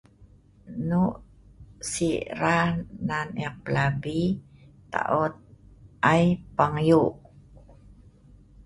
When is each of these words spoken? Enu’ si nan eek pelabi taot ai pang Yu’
Enu’ 0.69 1.03
si 1.89 2.09
nan 3.07 3.27
eek 3.43 3.55
pelabi 3.63 4.19
taot 4.91 5.33
ai 6.11 6.23
pang 6.55 6.77
Yu’ 6.89 7.01